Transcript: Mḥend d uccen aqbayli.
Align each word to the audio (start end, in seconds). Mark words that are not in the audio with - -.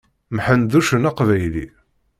Mḥend 0.35 0.67
d 0.71 0.73
uccen 0.79 1.07
aqbayli. 1.09 1.65